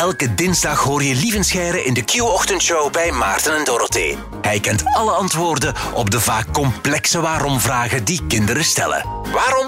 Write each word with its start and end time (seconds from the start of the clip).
Elke 0.00 0.34
dinsdag 0.34 0.80
hoor 0.80 1.02
je 1.02 1.14
Lievenscheire 1.14 1.84
in 1.84 1.94
de 1.94 2.02
Q-ochtendshow 2.02 2.92
bij 2.92 3.12
Maarten 3.12 3.56
en 3.56 3.64
Dorothee. 3.64 4.16
Hij 4.42 4.60
kent 4.60 4.84
alle 4.84 5.10
antwoorden 5.10 5.74
op 5.94 6.10
de 6.10 6.20
vaak 6.20 6.52
complexe 6.52 7.20
waarom-vragen 7.20 8.04
die 8.04 8.26
kinderen 8.26 8.64
stellen. 8.64 9.06
Waarom? 9.32 9.66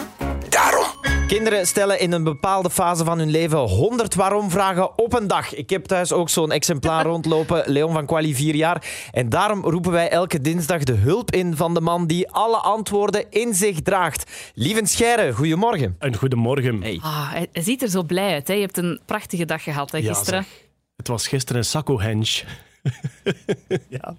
Kinderen 1.27 1.67
stellen 1.67 2.00
in 2.00 2.12
een 2.12 2.25
bepaalde 2.25 2.71
fase 2.71 3.04
van 3.04 3.18
hun 3.18 3.30
leven 3.30 3.58
100 3.58 4.14
waarom-vragen 4.14 4.99
op 4.99 5.13
een 5.13 5.26
dag. 5.26 5.54
Ik 5.54 5.71
heb 5.71 5.85
thuis 5.85 6.13
ook 6.13 6.29
zo'n 6.29 6.53
exemplaar 6.53 7.04
rondlopen, 7.13 7.63
Leon 7.67 7.93
van 7.93 8.07
Quali, 8.07 8.35
4 8.35 8.54
jaar. 8.54 8.85
En 9.11 9.29
daarom 9.29 9.64
roepen 9.64 9.90
wij 9.93 10.08
elke 10.11 10.40
dinsdag 10.40 10.82
de 10.82 10.93
hulp 10.93 11.30
in 11.30 11.57
van 11.57 11.75
de 11.75 11.80
man 11.80 12.07
die 12.07 12.30
alle 12.30 12.57
antwoorden 12.57 13.25
in 13.30 13.54
zich 13.54 13.80
draagt. 13.80 14.30
Lieven 14.54 14.86
Scheire, 14.86 15.32
goedemorgen. 15.32 15.96
Een 15.99 16.16
goedemorgen. 16.16 16.82
Hey. 16.82 16.99
Ah, 17.03 17.32
hij, 17.32 17.49
ziet 17.52 17.82
er 17.82 17.89
zo 17.89 18.02
blij 18.02 18.32
uit. 18.32 18.49
Hè? 18.49 18.54
Je 18.54 18.61
hebt 18.61 18.77
een 18.79 19.00
prachtige 19.07 19.44
dag 19.44 19.63
gehad 19.63 19.91
hè, 19.91 19.99
Ja, 19.99 20.14
gisteren. 20.14 20.43
zeg. 20.43 20.52
Het 20.96 21.08
was 21.08 21.29
gisteren 21.29 21.61
een 21.61 21.66
Sacco-henge. 21.68 22.43
ja. 23.89 24.17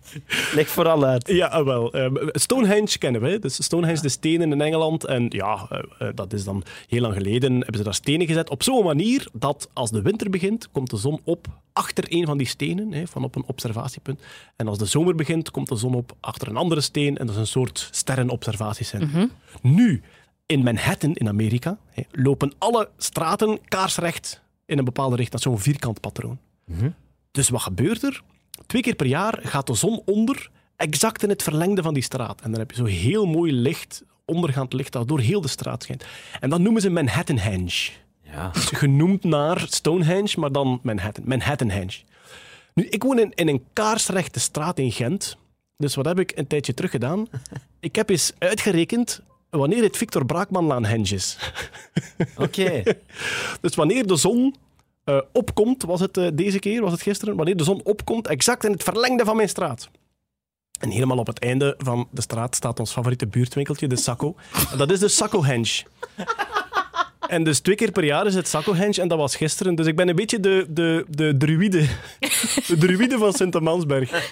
Leg 0.54 0.68
vooral 0.68 1.04
uit. 1.06 1.28
Ja, 1.28 1.48
ah, 1.48 1.66
wel. 1.66 1.94
ehm, 1.94 2.16
Stonehenge 2.32 2.98
kennen 2.98 3.22
we. 3.22 3.40
Dus 3.40 3.64
Stonehenge, 3.64 4.02
de 4.02 4.10
stenen 4.10 4.52
in 4.52 4.62
Engeland. 4.62 5.06
En 5.06 5.26
ja, 5.30 5.68
eh, 5.70 5.80
eh, 6.00 6.16
dat 6.16 6.34
is 6.34 6.44
dan 6.44 6.64
heel 6.88 7.02
lang 7.02 7.14
geleden. 7.14 7.54
Hebben 7.54 7.78
ze 7.78 7.84
daar 7.84 7.94
stenen 7.94 8.28
gezet 8.28 8.50
op 8.50 8.64
zo'n 8.64 8.84
manier 8.84 9.28
dat 9.34 9.70
als 9.74 9.92
de 9.92 10.02
winter 10.02 10.30
begint, 10.30 10.72
komt 10.72 10.90
de 10.90 10.98
zon 10.98 11.20
op 11.24 11.48
achter 11.74 12.04
een 12.08 12.26
van 12.26 12.38
die 12.38 12.48
stenen, 12.48 12.94
hè, 12.94 13.08
van 13.08 13.24
op 13.24 13.36
een 13.36 13.44
observatiepunt. 13.48 14.22
En 14.56 14.68
als 14.68 14.78
de 14.78 14.86
zomer 14.86 15.16
begint, 15.16 15.52
komt 15.52 15.70
de 15.70 15.76
zon 15.76 15.96
op 15.96 16.16
achter 16.20 16.48
een 16.48 16.58
andere 16.58 16.82
steen. 16.82 17.18
En 17.18 17.26
dat 17.26 17.36
is 17.36 17.42
een 17.42 17.48
soort 17.48 17.88
sterrenobservatiecentrum. 17.92 19.32
Nu, 19.62 20.02
in 20.46 20.64
Manhattan, 20.64 21.14
in 21.14 21.28
Amerika, 21.28 21.78
hè, 21.90 22.04
lopen 22.12 22.54
alle 22.58 22.90
straten 22.98 23.60
kaarsrecht 23.68 24.42
in 24.66 24.78
een 24.78 24.86
bepaalde 24.86 25.16
richting. 25.16 25.42
Dat 25.42 25.54
is 25.54 25.60
zo'n 25.60 25.64
vierkant 25.74 26.00
patroon. 26.00 26.40
Dus 27.32 27.50
wat 27.50 27.62
gebeurt 27.62 28.04
er? 28.04 28.22
Twee 28.66 28.82
keer 28.82 28.96
per 28.96 29.06
jaar 29.06 29.40
gaat 29.44 29.68
de 29.68 29.74
zon 29.74 30.02
onder, 30.06 30.50
exact 30.76 31.24
in 31.24 31.30
het 31.30 31.44
verlengde 31.44 31.82
van 31.82 31.94
die 31.94 32.04
straat. 32.04 32.42
En 32.42 32.52
dan 32.52 32.60
heb 32.60 32.72
je 32.72 32.78
zo 32.78 32.86
heel 32.86 33.26
mooi 33.26 33.54
licht, 33.54 34.04
ondergaand 34.26 34.74
licht, 34.74 34.92
dat 34.92 35.08
door 35.08 35.20
heel 35.20 35.42
de 35.42 35.48
straat 35.48 35.84
schijnt. 35.84 36.06
En 36.40 36.50
dat 36.50 36.60
noemen 36.60 36.82
ze 36.82 36.90
Manhattanhenge. 36.90 37.90
Ja. 38.22 38.50
Dus 38.50 38.66
genoemd 38.66 39.24
naar 39.24 39.66
Stonehenge, 39.70 40.40
maar 40.40 40.52
dan 40.52 40.80
Manhattan. 40.84 41.24
Manhattanhenge. 41.28 41.94
Nu, 42.74 42.88
ik 42.88 43.04
woon 43.04 43.20
in, 43.20 43.32
in 43.34 43.48
een 43.48 43.64
kaarsrechte 43.74 44.40
straat 44.40 44.80
in 44.80 44.92
Gent. 44.92 45.38
Dus 45.78 45.96
wat 45.96 46.06
heb 46.06 46.20
ik 46.20 46.32
een 46.36 46.48
tijdje 46.48 46.74
terug 46.74 46.92
gedaan? 46.92 47.28
Ik 47.80 47.96
heb 47.96 48.10
eens 48.10 48.32
uitgerekend 48.38 49.22
wanneer 49.50 49.84
het 49.84 49.98
Victor 49.98 50.26
Braakmanlaan 50.26 50.86
henge 50.86 51.14
is. 51.14 51.38
Oké. 52.38 52.84
Dus 53.62 53.76
wanneer 53.76 54.08
de 54.08 54.16
zon 54.16 54.56
eh, 55.04 55.20
opkomt, 55.32 55.84
was 55.84 56.00
het 56.00 56.18
eh, 56.18 56.28
deze 56.34 56.60
keer, 56.60 56.82
was 56.82 56.92
het 56.92 57.02
gisteren, 57.02 57.36
wanneer 57.36 57.58
de 57.58 57.64
zon 57.64 57.82
opkomt, 57.84 58.28
exact 58.28 58.64
in 58.66 58.72
het 58.72 58.84
verlengde 58.84 59.26
van 59.26 59.36
mijn 59.36 59.50
straat. 59.50 59.90
En 60.80 60.90
helemaal 60.90 61.18
op 61.18 61.28
het 61.28 61.40
einde 61.40 61.76
van 61.78 62.08
de 62.12 62.22
straat 62.22 62.56
staat 62.56 62.80
ons 62.80 62.92
favoriete 62.92 63.28
buurtwinkeltje, 63.28 63.88
de. 63.96 64.36
En 64.72 64.78
dat 64.78 64.92
is 64.92 65.00
de 65.00 65.08
Sacco-henge. 65.08 65.84
En 67.34 67.44
dus 67.44 67.60
twee 67.60 67.76
keer 67.76 67.92
per 67.92 68.04
jaar 68.04 68.26
is 68.26 68.36
het 68.36 68.48
Sacco-henge 68.48 69.02
en 69.02 69.08
dat 69.08 69.18
was 69.18 69.36
gisteren. 69.36 69.76
Dus 69.76 69.86
ik 69.86 69.96
ben 69.96 70.10
een 70.10 70.16
beetje 70.16 70.40
de, 70.40 70.66
de, 70.70 71.06
de 71.10 71.38
druïde. 71.38 71.86
De 72.68 72.78
druïde 72.78 73.18
van 73.18 73.34
Sint-Amansberg. 73.34 74.32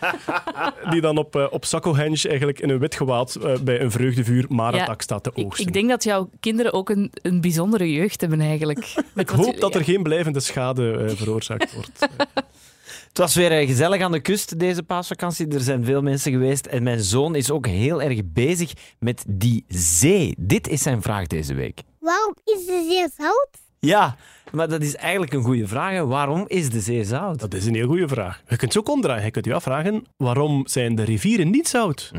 Die 0.90 1.02
dan 1.02 1.18
op, 1.18 1.36
eh, 1.36 1.48
op 1.50 1.66
Sacco-henge 1.66 2.28
eigenlijk 2.28 2.60
in 2.60 2.70
een 2.70 2.80
wit 2.80 2.96
gewaad 2.96 3.36
eh, 3.36 3.58
bij 3.60 3.82
een 3.82 3.92
vreugdevuur 3.92 4.46
Maratak 4.50 5.02
staat 5.02 5.24
te 5.24 5.36
oogsten. 5.36 5.66
ik 5.68 5.74
denk 5.74 5.90
dat 5.90 6.04
jouw 6.04 6.30
kinderen 6.40 6.74
ook 6.74 6.90
een, 6.90 7.12
een 7.22 7.42
bijzondere 7.42 7.92
jeugd 7.92 8.22
hebben 8.22 8.42
eigenlijk. 8.42 8.94
Ik 9.16 9.30
hoop 9.30 9.60
dat 9.60 9.76
er 9.76 9.84
geen 9.84 10.04
blijvende 10.04 10.40
schade 10.40 10.92
eh, 10.92 11.16
veroorzaakt 11.16 11.74
wordt. 11.74 12.00
Het 13.08 13.18
was 13.18 13.36
weer 13.36 13.68
gezellig 13.68 14.02
aan 14.02 14.12
de 14.12 14.20
kust 14.20 14.60
deze 14.60 14.84
paasvakantie. 14.84 15.48
Er 15.48 15.60
zijn 15.60 15.86
veel 15.86 16.02
mensen 16.02 16.32
geweest. 16.32 16.66
En 16.66 16.84
mijn 16.84 17.00
zoon 17.00 17.36
is 17.36 17.52
ook 17.52 17.68
heel 17.68 18.02
erg 18.02 18.22
bezig 18.26 18.74
met 19.00 19.24
die 19.28 19.66
zee. 19.68 20.36
Dit 20.38 20.68
is 20.68 20.82
zijn 20.82 21.02
vraag 21.02 21.28
deze 21.28 21.54
week. 21.54 21.82
Waarom 22.02 22.36
is 22.44 22.66
de 22.66 22.86
zee 22.90 23.08
zout? 23.18 23.50
Ja, 23.80 24.16
maar 24.52 24.68
dat 24.70 24.82
is 24.82 24.96
eigenlijk 24.96 25.34
een 25.34 25.44
goede 25.44 25.68
vraag. 25.68 25.92
hè. 25.92 26.06
Waarom 26.06 26.44
is 26.48 26.70
de 26.70 26.80
zee 26.80 27.04
zout? 27.04 27.40
Dat 27.40 27.54
is 27.54 27.66
een 27.66 27.76
heel 27.76 27.88
goede 27.88 28.08
vraag. 28.08 28.42
Je 28.48 28.56
kunt 28.56 28.74
het 28.74 28.78
ook 28.78 28.90
omdraaien. 28.96 29.26
Je 29.26 29.32
kunt 29.32 29.46
je 29.46 29.54
afvragen, 29.54 30.06
waarom 30.18 30.68
zijn 30.68 30.96
de 30.96 31.04
rivieren 31.04 31.50
niet 31.50 31.68
zout? 31.68 32.12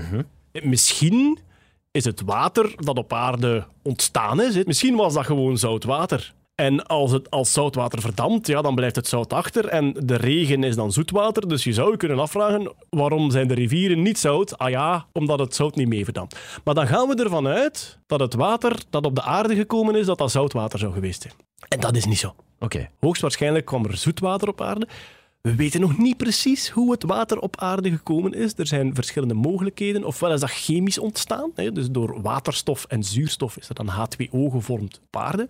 Eh, 0.52 0.62
Misschien 0.64 1.38
is 1.90 2.04
het 2.04 2.20
water 2.20 2.72
dat 2.76 2.96
op 2.98 3.12
aarde 3.12 3.66
ontstaan 3.82 4.40
is, 4.42 4.64
misschien 4.64 4.96
was 4.96 5.14
dat 5.14 5.26
gewoon 5.26 5.58
zout 5.58 5.84
water. 5.84 6.34
En 6.62 6.86
als 6.86 7.10
het 7.12 7.30
als 7.30 7.52
zoutwater 7.52 8.00
verdampt, 8.00 8.46
ja, 8.46 8.62
dan 8.62 8.74
blijft 8.74 8.96
het 8.96 9.08
zout 9.08 9.32
achter. 9.32 9.68
En 9.68 9.94
de 9.98 10.16
regen 10.16 10.64
is 10.64 10.76
dan 10.76 10.92
zoetwater. 10.92 11.48
Dus 11.48 11.64
je 11.64 11.72
zou 11.72 11.90
je 11.90 11.96
kunnen 11.96 12.18
afvragen, 12.18 12.72
waarom 12.90 13.30
zijn 13.30 13.48
de 13.48 13.54
rivieren 13.54 14.02
niet 14.02 14.18
zout? 14.18 14.58
Ah 14.58 14.70
ja, 14.70 15.06
omdat 15.12 15.38
het 15.38 15.54
zout 15.54 15.76
niet 15.76 15.88
mee 15.88 16.04
verdampt. 16.04 16.38
Maar 16.64 16.74
dan 16.74 16.86
gaan 16.86 17.08
we 17.08 17.22
ervan 17.22 17.46
uit 17.46 17.98
dat 18.06 18.20
het 18.20 18.34
water 18.34 18.76
dat 18.90 19.04
op 19.04 19.14
de 19.14 19.22
aarde 19.22 19.54
gekomen 19.54 19.96
is, 19.96 20.06
dat 20.06 20.18
dat 20.18 20.30
zoutwater 20.30 20.78
zou 20.78 20.92
geweest 20.92 21.22
zijn. 21.22 21.34
En 21.68 21.80
dat 21.80 21.96
is 21.96 22.04
niet 22.04 22.18
zo. 22.18 22.34
Oké. 22.60 22.88
Hoogstwaarschijnlijk 23.00 23.64
kwam 23.64 23.84
er 23.84 23.96
zoetwater 23.96 24.48
op 24.48 24.60
aarde. 24.60 24.88
We 25.42 25.54
weten 25.54 25.80
nog 25.80 25.98
niet 25.98 26.16
precies 26.16 26.68
hoe 26.68 26.90
het 26.90 27.02
water 27.02 27.38
op 27.38 27.60
aarde 27.60 27.90
gekomen 27.90 28.34
is. 28.34 28.52
Er 28.56 28.66
zijn 28.66 28.94
verschillende 28.94 29.34
mogelijkheden. 29.34 30.04
Ofwel 30.04 30.32
is 30.32 30.40
dat 30.40 30.50
chemisch 30.50 30.98
ontstaan, 30.98 31.50
hè, 31.54 31.72
dus 31.72 31.90
door 31.90 32.22
waterstof 32.22 32.84
en 32.84 33.02
zuurstof 33.02 33.56
is 33.56 33.68
er 33.68 33.74
dan 33.74 33.88
H2O 33.88 34.52
gevormd 34.52 35.00
op 35.06 35.16
aarde. 35.16 35.48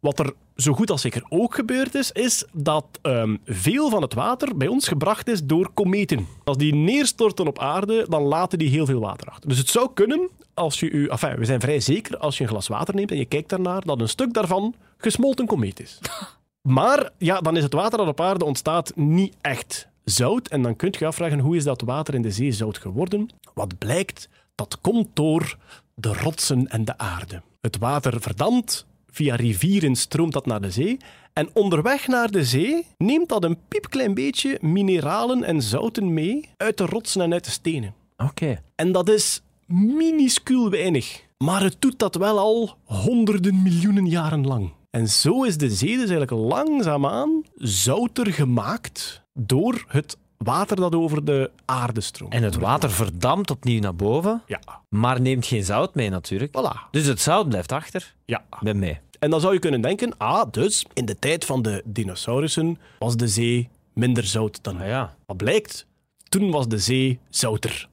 Wat 0.00 0.18
er 0.18 0.32
zo 0.56 0.72
goed 0.72 0.90
als 0.90 1.00
zeker 1.00 1.24
ook 1.28 1.54
gebeurd 1.54 1.94
is, 1.94 2.12
is 2.12 2.44
dat 2.52 2.86
ehm, 3.02 3.36
veel 3.44 3.90
van 3.90 4.02
het 4.02 4.14
water 4.14 4.56
bij 4.56 4.68
ons 4.68 4.88
gebracht 4.88 5.28
is 5.28 5.44
door 5.44 5.70
kometen. 5.74 6.26
Als 6.44 6.56
die 6.56 6.74
neerstorten 6.74 7.46
op 7.46 7.58
aarde, 7.58 8.06
dan 8.08 8.22
laten 8.22 8.58
die 8.58 8.68
heel 8.68 8.86
veel 8.86 9.00
water 9.00 9.28
achter. 9.28 9.48
Dus 9.48 9.58
het 9.58 9.68
zou 9.68 9.90
kunnen, 9.94 10.28
als 10.54 10.80
je 10.80 10.90
u, 10.90 11.10
we 11.36 11.44
zijn 11.44 11.60
vrij 11.60 11.80
zeker, 11.80 12.18
als 12.18 12.36
je 12.36 12.42
een 12.42 12.50
glas 12.50 12.68
water 12.68 12.94
neemt 12.94 13.10
en 13.10 13.18
je 13.18 13.24
kijkt 13.24 13.48
daarnaar, 13.48 13.82
dat 13.82 14.00
een 14.00 14.08
stuk 14.08 14.32
daarvan 14.32 14.74
gesmolten 14.98 15.46
komeet 15.46 15.80
is. 15.80 15.98
Maar 16.66 17.10
ja, 17.18 17.40
dan 17.40 17.56
is 17.56 17.62
het 17.62 17.72
water 17.72 17.98
dat 17.98 18.08
op 18.08 18.20
aarde 18.20 18.44
ontstaat 18.44 18.92
niet 18.96 19.34
echt 19.40 19.88
zout. 20.04 20.48
En 20.48 20.62
dan 20.62 20.76
kun 20.76 20.88
je 20.90 20.98
je 20.98 21.06
afvragen, 21.06 21.38
hoe 21.38 21.56
is 21.56 21.64
dat 21.64 21.80
water 21.80 22.14
in 22.14 22.22
de 22.22 22.30
zee 22.30 22.52
zout 22.52 22.78
geworden? 22.78 23.28
Wat 23.54 23.78
blijkt, 23.78 24.28
dat 24.54 24.80
komt 24.80 25.08
door 25.12 25.56
de 25.94 26.12
rotsen 26.12 26.66
en 26.68 26.84
de 26.84 26.98
aarde. 26.98 27.42
Het 27.60 27.78
water 27.78 28.20
verdampt, 28.20 28.86
via 29.10 29.34
rivieren 29.34 29.96
stroomt 29.96 30.32
dat 30.32 30.46
naar 30.46 30.60
de 30.60 30.70
zee. 30.70 30.96
En 31.32 31.48
onderweg 31.52 32.06
naar 32.06 32.30
de 32.30 32.44
zee 32.44 32.86
neemt 32.98 33.28
dat 33.28 33.44
een 33.44 33.58
piepklein 33.68 34.14
beetje 34.14 34.58
mineralen 34.60 35.44
en 35.44 35.62
zouten 35.62 36.14
mee 36.14 36.48
uit 36.56 36.78
de 36.78 36.86
rotsen 36.86 37.20
en 37.20 37.32
uit 37.32 37.44
de 37.44 37.50
stenen. 37.50 37.94
Oké. 38.16 38.62
En 38.74 38.92
dat 38.92 39.08
is 39.08 39.42
minuscuul 39.66 40.70
weinig. 40.70 41.24
Maar 41.38 41.62
het 41.62 41.76
doet 41.78 41.98
dat 41.98 42.14
wel 42.14 42.38
al 42.38 42.76
honderden 42.84 43.62
miljoenen 43.62 44.06
jaren 44.06 44.46
lang. 44.46 44.70
En 44.96 45.08
zo 45.08 45.42
is 45.42 45.56
de 45.56 45.70
zee 45.70 45.90
dus 45.90 46.10
eigenlijk 46.10 46.30
langzaamaan 46.30 47.42
zouter 47.56 48.32
gemaakt 48.32 49.22
door 49.34 49.84
het 49.88 50.16
water 50.36 50.76
dat 50.76 50.94
over 50.94 51.24
de 51.24 51.50
aarde 51.64 52.00
stroomt. 52.00 52.32
En 52.32 52.42
het 52.42 52.56
water 52.56 52.90
verdampt 52.90 53.50
opnieuw 53.50 53.80
naar 53.80 53.94
boven, 53.94 54.42
Ja, 54.46 54.60
maar 54.88 55.20
neemt 55.20 55.46
geen 55.46 55.64
zout 55.64 55.94
mee 55.94 56.10
natuurlijk. 56.10 56.52
voilà. 56.58 56.90
Dus 56.90 57.06
het 57.06 57.20
zout 57.20 57.48
blijft 57.48 57.72
achter. 57.72 58.14
Ja. 58.24 58.44
Ben 58.60 58.78
mee. 58.78 58.98
En 59.18 59.30
dan 59.30 59.40
zou 59.40 59.52
je 59.52 59.58
kunnen 59.58 59.80
denken, 59.80 60.16
ah, 60.18 60.50
dus 60.50 60.86
in 60.94 61.04
de 61.04 61.18
tijd 61.18 61.44
van 61.44 61.62
de 61.62 61.82
dinosaurussen 61.84 62.78
was 62.98 63.16
de 63.16 63.28
zee 63.28 63.68
minder 63.92 64.24
zout 64.24 64.58
dan 64.62 64.76
nu. 64.76 64.82
Ah 64.82 64.88
ja. 64.88 65.16
Wat 65.26 65.36
blijkt? 65.36 65.86
Toen 66.28 66.50
was 66.50 66.68
de 66.68 66.78
zee 66.78 67.18
zouter. 67.28 67.88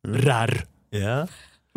Raar. 0.00 0.66
Ja. 0.88 1.26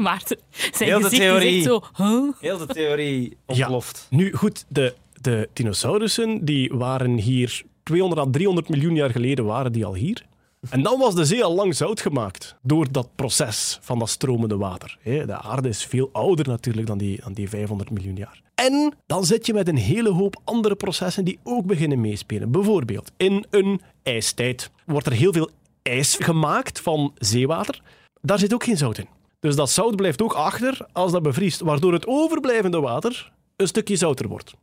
Maarten, 0.10 0.38
zijn 0.51 0.90
Heel 0.90 0.98
de 0.98 1.04
gezicht 1.04 1.22
theorie. 1.22 1.48
is 1.50 1.56
echt 1.56 1.66
zo... 1.66 1.81
Huh? 2.04 2.31
Heel 2.40 2.57
de 2.57 2.66
theorie 2.66 3.30
Ja. 3.48 3.54
ontploft. 3.56 4.07
Nu 4.10 4.34
goed, 4.34 4.66
de, 4.68 4.94
de 5.22 5.50
dinosaurussen 5.54 6.46
die 6.46 6.72
waren 6.74 7.18
hier 7.18 7.62
200 7.84 8.22
à 8.22 8.25
300 8.31 8.69
miljoen 8.69 8.96
jaar 8.96 9.10
geleden 9.10 9.46
waren 9.46 9.72
die 9.72 9.86
al 9.86 9.96
hier. 9.96 10.25
En 10.69 10.84
dan 10.84 11.00
was 11.00 11.16
de 11.16 11.25
zee 11.25 11.44
al 11.44 11.56
lang 11.56 11.75
zout 11.75 12.01
gemaakt 12.01 12.56
door 12.62 12.92
dat 12.92 13.10
proces 13.16 13.78
van 13.81 14.00
dat 14.00 14.10
stromende 14.10 14.57
water. 14.57 14.98
Hè, 15.01 15.25
De 15.25 15.38
aarde 15.42 15.69
is 15.69 15.86
veel 15.86 16.10
ouder 16.12 16.48
natuurlijk 16.48 16.88
dan 16.88 16.98
die, 16.98 17.19
dan 17.24 17.34
die 17.34 17.50
500 17.50 17.90
miljoen 17.92 18.16
jaar. 18.16 18.42
En 18.56 18.94
dan 19.06 19.25
zit 19.25 19.46
je 19.46 19.54
met 19.54 19.68
een 19.68 19.78
hele 19.78 20.10
hoop 20.10 20.42
andere 20.44 20.75
processen 20.75 21.25
die 21.25 21.40
ook 21.44 21.66
beginnen 21.66 22.01
meespelen. 22.01 22.51
Bijvoorbeeld, 22.51 23.12
in 23.18 23.46
een 23.50 23.81
ijstijd 24.04 24.72
wordt 24.86 25.06
er 25.06 25.13
heel 25.13 25.34
veel 25.34 25.50
ijs 25.84 26.16
gemaakt 26.19 26.80
van 26.81 27.13
zeewater. 27.18 27.81
Daar 28.22 28.40
zit 28.40 28.54
ook 28.54 28.63
geen 28.63 28.78
zout 28.78 28.98
in. 28.98 29.07
Dus 29.39 29.56
dat 29.56 29.69
zout 29.69 29.95
blijft 29.95 30.21
ook 30.21 30.33
achter 30.33 30.86
als 30.91 31.12
dat 31.12 31.21
bevriest, 31.21 31.59
waardoor 31.59 31.94
het 31.94 32.07
overblijvende 32.07 32.80
water 32.80 33.31
een 33.56 33.68
stukje 33.68 33.95
zouter 33.95 34.27
wordt. 34.27 34.53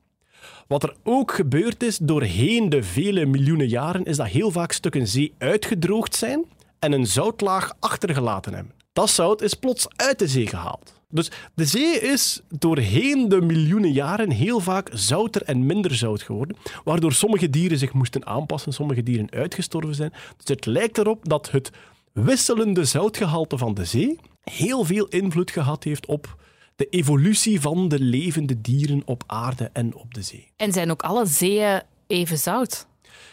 Wat 0.67 0.83
er 0.83 0.95
ook 1.03 1.35
gebeurd 1.35 1.83
is 1.83 1.99
doorheen 1.99 2.69
de 2.69 2.83
vele 2.83 3.27
miljoenen 3.27 3.69
jaren, 3.69 4.05
is 4.05 4.17
dat 4.17 4.27
heel 4.27 4.51
vaak 4.51 4.73
stukken 4.73 5.07
zee 5.07 5.35
uitgedroogd 5.39 6.15
zijn 6.15 6.45
en 6.79 6.93
een 6.93 7.07
zoutlaag 7.07 7.73
achtergelaten 7.81 8.55
hebben. 8.55 8.73
Dat 8.93 9.11
zout 9.11 9.43
is 9.43 9.55
plots 9.55 9.87
uit 9.97 10.19
de 10.19 10.29
zee 10.29 10.47
gehaald. 10.47 10.95
Dus 11.09 11.31
de 11.55 11.65
zee 11.65 12.01
is 12.01 12.41
doorheen 12.49 13.29
de 13.29 13.41
miljoenen 13.41 13.93
jaren 13.93 14.31
heel 14.31 14.61
vaak 14.61 14.91
zouter 14.93 15.43
en 15.43 15.67
minder 15.67 15.95
zout 15.95 16.23
geworden, 16.23 16.57
waardoor 16.85 17.13
sommige 17.13 17.51
dieren 17.51 17.79
zich 17.79 17.93
moesten 17.93 18.27
aanpassen, 18.27 18.73
sommige 18.73 19.03
dieren 19.03 19.31
uitgestorven 19.31 19.95
zijn. 19.95 20.13
Dus 20.37 20.49
het 20.49 20.67
lijkt 20.67 20.99
erop 20.99 21.29
dat 21.29 21.51
het 21.51 21.71
wisselende 22.13 22.85
zoutgehalte 22.85 23.59
van 23.59 23.75
de 23.75 23.85
zee 23.85 24.19
heel 24.51 24.85
veel 24.85 25.07
invloed 25.07 25.51
gehad 25.51 25.85
heeft 25.85 26.07
op 26.07 26.37
de 26.77 26.87
evolutie 26.91 27.61
van 27.61 27.89
de 27.89 28.01
levende 28.01 28.61
dieren 28.61 29.03
op 29.05 29.23
aarde 29.27 29.71
en 29.73 29.95
op 29.95 30.15
de 30.15 30.23
zee. 30.23 30.51
En 30.57 30.73
zijn 30.73 30.91
ook 30.91 31.03
alle 31.03 31.27
zeeën 31.27 31.83
even 32.07 32.39
zout? 32.39 32.87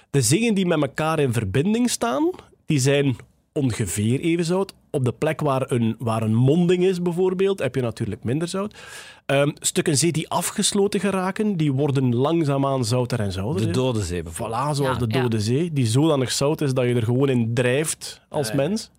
De 0.09 0.21
zeeën 0.21 0.53
die 0.53 0.65
met 0.65 0.81
elkaar 0.81 1.19
in 1.19 1.33
verbinding 1.33 1.89
staan, 1.89 2.29
die 2.65 2.79
zijn 2.79 3.15
ongeveer 3.53 4.19
even 4.19 4.45
zout. 4.45 4.73
Op 4.89 5.05
de 5.05 5.11
plek 5.11 5.41
waar 5.41 5.71
een, 5.71 5.95
waar 5.99 6.23
een 6.23 6.35
monding 6.35 6.83
is, 6.83 7.01
bijvoorbeeld, 7.01 7.59
heb 7.59 7.75
je 7.75 7.81
natuurlijk 7.81 8.23
minder 8.23 8.47
zout. 8.47 8.77
Ehm, 9.25 9.51
stukken 9.59 9.97
zee 9.97 10.11
die 10.11 10.29
afgesloten 10.29 10.99
geraken, 10.99 11.57
die 11.57 11.71
worden 11.71 12.15
langzaamaan 12.15 12.85
zouter 12.85 13.19
en 13.19 13.31
zouter. 13.31 13.65
De. 13.65 13.71
Dode 13.71 14.01
Zee 14.03 14.23
bijvoorbeeld. 14.23 14.59
Voilà, 14.59 14.75
zoals 14.75 14.99
Ja, 14.99 15.05
de 15.05 15.13
ja. 15.13 15.21
Dode 15.21 15.39
Zee, 15.39 15.73
die 15.73 15.85
zodanig 15.85 16.31
zout 16.31 16.61
is 16.61 16.73
dat 16.73 16.85
je 16.85 16.93
er 16.93 17.03
gewoon 17.03 17.29
in 17.29 17.53
drijft 17.53 18.21
als 18.29 18.53
mens. 18.53 18.91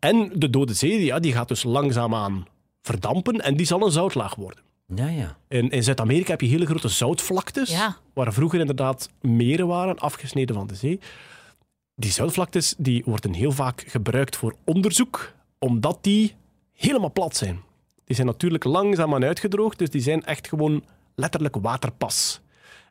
En 0.00 0.30
de 0.34 0.50
Dode 0.50 0.74
Zee, 0.74 1.04
ja, 1.04 1.18
die 1.18 1.32
gaat 1.32 1.48
dus 1.48 1.62
langzaamaan 1.62 2.46
verdampen 2.82 3.40
en 3.40 3.56
die 3.56 3.66
zal 3.66 3.84
een 3.84 3.90
zoutlaag 3.92 4.34
worden. 4.34 4.62
Ja, 4.94 5.08
ja. 5.08 5.36
In, 5.48 5.70
in 5.70 5.82
Zuid-Amerika 5.82 6.30
heb 6.30 6.40
je 6.40 6.46
hele 6.46 6.66
grote 6.66 6.88
zoutvlaktes, 6.88 7.70
Ja. 7.70 7.96
waar 8.12 8.32
vroeger 8.32 8.60
inderdaad 8.60 9.08
meren 9.20 9.66
waren, 9.66 9.98
afgesneden 9.98 10.54
van 10.56 10.66
de 10.66 10.74
zee. 10.74 11.00
Die 11.94 12.10
zoutvlaktes 12.10 12.74
die 12.78 13.02
worden 13.06 13.32
heel 13.32 13.52
vaak 13.52 13.84
gebruikt 13.86 14.36
voor 14.36 14.54
onderzoek, 14.64 15.32
omdat 15.58 15.98
die 16.00 16.34
helemaal 16.72 17.12
plat 17.12 17.36
zijn. 17.36 17.60
Die 18.04 18.14
zijn 18.16 18.28
natuurlijk 18.28 18.64
langzaamaan 18.64 19.24
uitgedroogd, 19.24 19.78
dus 19.78 19.90
die 19.90 20.00
zijn 20.02 20.24
echt 20.24 20.48
gewoon 20.48 20.84
letterlijk 21.14 21.56
waterpas. 21.56 22.40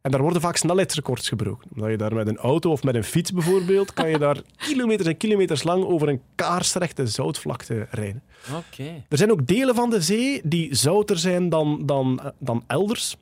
En 0.02 0.12
daar 0.12 0.22
worden 0.22 0.42
vaak 0.42 0.58
snelheidsrecords 0.58 1.28
gebroken. 1.30 1.70
Omdat 1.76 1.90
je 1.90 1.98
daar 1.98 2.14
met 2.14 2.28
een 2.28 2.38
auto 2.38 2.72
of 2.72 2.84
met 2.84 2.96
een 2.96 3.04
fiets 3.04 3.32
bijvoorbeeld, 3.32 3.94
kan 3.94 4.10
je 4.10 4.18
daar 4.18 4.42
kilometers 4.68 5.08
en 5.10 5.18
kilometers 5.18 5.64
lang 5.64 5.84
over 5.86 6.10
een 6.10 6.22
kaarsrechte 6.36 7.08
zoutvlakte 7.08 7.88
rijden. 7.92 8.24
Oké. 8.56 9.04
Er 9.10 9.18
zijn 9.18 9.32
ook 9.32 9.48
delen 9.48 9.76
van 9.76 9.90
de 9.90 10.02
zee 10.02 10.42
die 10.44 10.76
zouter 10.76 11.18
zijn 11.18 11.50
dan, 11.50 11.86
dan, 11.86 12.22
dan 12.40 12.64
elders. 12.68 13.16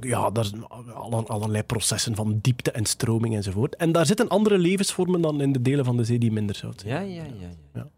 Ja, 0.00 0.30
daar 0.30 0.44
zijn 0.44 0.66
alle- 0.94 1.26
allerlei 1.26 1.62
processen 1.62 2.14
van 2.14 2.38
diepte 2.42 2.70
en 2.70 2.84
stroming 2.84 3.34
enzovoort. 3.34 3.76
En 3.76 3.92
daar 3.92 4.06
zitten 4.06 4.28
andere 4.28 4.58
levensvormen 4.58 5.20
dan 5.20 5.40
in 5.40 5.52
de 5.52 5.62
delen 5.62 5.84
van 5.84 5.96
de 5.96 6.04
zee 6.04 6.18
die 6.18 6.32
minder 6.32 6.56
zout 6.56 6.80
zijn. 6.80 6.92
Ja, 7.12 7.22
ja, 7.22 7.28
ja. 7.40 7.48
ja. 7.74 7.88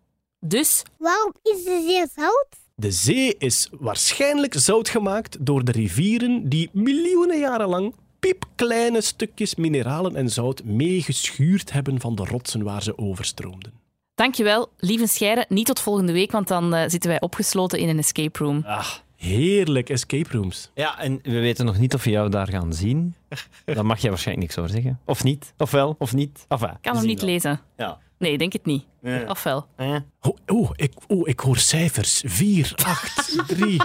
Dus 0.40 0.82
Waarom 0.98 1.34
is 1.42 1.64
de 1.64 1.82
zee 1.86 2.06
zout? 2.24 2.56
De 2.76 2.90
zee 2.90 3.34
is 3.38 3.68
waarschijnlijk 3.78 4.54
zout 4.56 4.88
gemaakt 4.88 5.36
door 5.40 5.64
de 5.64 5.72
rivieren 5.72 6.48
die 6.48 6.70
miljoenen 6.72 7.38
jaren 7.38 7.68
lang 7.68 7.94
piepkleine 8.18 9.00
stukjes 9.00 9.54
mineralen 9.54 10.16
en 10.16 10.28
zout 10.30 10.64
meegeschuurd 10.64 11.72
hebben 11.72 12.00
van 12.00 12.14
de 12.14 12.24
rotsen 12.24 12.62
waar 12.62 12.82
ze 12.82 12.98
overstroomden. 12.98 13.72
dankjewel, 14.14 14.68
lieve 14.78 15.06
Scheire. 15.06 15.46
Niet 15.48 15.66
tot 15.66 15.80
volgende 15.80 16.12
week, 16.12 16.32
want 16.32 16.48
dan 16.48 16.74
eh, 16.74 16.88
zitten 16.88 17.10
wij 17.10 17.20
opgesloten 17.20 17.78
in 17.78 17.88
een 17.88 17.98
escape 17.98 18.38
room. 18.44 18.62
Ah. 18.66 18.88
Heerlijk 19.16 19.88
escape 19.90 20.28
rooms. 20.30 20.70
Ja, 20.74 20.98
en 21.00 21.20
we 21.22 21.40
weten 21.40 21.64
nog 21.64 21.78
niet 21.78 21.94
of 21.94 22.04
we 22.04 22.10
jou 22.10 22.30
daar 22.30 22.48
gaan 22.48 22.72
zien. 22.72 23.14
Daar 23.64 23.86
mag 23.86 24.00
jij 24.00 24.10
waarschijnlijk 24.10 24.46
niks 24.46 24.58
over 24.58 24.70
zeggen. 24.70 25.00
Of 25.04 25.24
niet. 25.24 25.52
Of 25.58 25.70
wel, 25.70 25.94
of 25.98 26.14
niet. 26.14 26.44
Of, 26.48 26.62
Ik 26.62 26.68
kan 26.80 26.96
hem 26.96 27.06
niet 27.06 27.22
lezen. 27.22 27.60
Ja. 27.76 27.98
Nee, 28.24 28.38
denk 28.38 28.52
het 28.52 28.64
niet. 28.64 28.84
Ja. 29.02 29.24
Of 29.28 29.42
wel? 29.42 29.66
Eh. 29.76 29.96
Oh, 30.20 30.36
oh, 30.46 30.70
ik, 30.74 30.92
oh, 31.08 31.28
ik 31.28 31.40
hoor 31.40 31.56
cijfers. 31.56 32.22
4, 32.26 32.72
8, 32.84 33.38
3. 33.46 33.76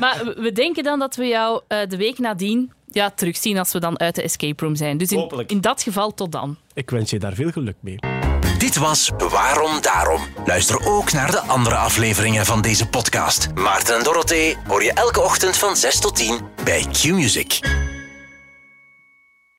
Maar 0.00 0.32
we- 0.36 0.52
denken 0.52 0.82
dan 0.82 0.98
dat 0.98 1.16
we 1.16 1.24
jou 1.26 1.62
eh, 1.68 1.78
de 1.88 1.96
week 1.96 2.18
nadien 2.18 2.72
ja, 2.90 3.10
terugzien 3.10 3.58
als 3.58 3.72
we 3.72 3.80
dan 3.80 3.98
uit 4.00 4.14
de 4.14 4.22
escape 4.22 4.64
room 4.64 4.76
zijn. 4.76 4.98
Dus 4.98 5.10
in, 5.12 5.18
Hopelijk. 5.18 5.50
in 5.50 5.60
dat 5.60 5.82
geval 5.82 6.14
tot 6.14 6.32
dan. 6.32 6.56
Ik 6.74 6.90
wens 6.90 7.10
je 7.10 7.18
daar 7.18 7.34
veel 7.34 7.50
geluk 7.50 7.76
mee. 7.80 7.98
Dit 8.58 8.76
was 8.76 9.10
Waarom 9.30 9.80
Daarom. 9.80 10.20
Luister 10.46 10.86
ook 10.86 11.12
naar 11.12 11.30
de 11.30 11.40
andere 11.40 11.76
afleveringen 11.76 12.46
van 12.46 12.62
deze 12.62 12.88
podcast. 12.88 13.48
Maarten 13.54 13.96
en 13.96 14.02
Dorothee 14.04 14.56
hoor 14.66 14.82
je 14.82 14.92
elke 14.92 15.20
ochtend 15.20 15.56
van 15.56 15.76
6 15.76 16.00
tot 16.00 16.16
10 16.16 16.40
bij 16.64 16.86
Q-Music. 16.92 17.60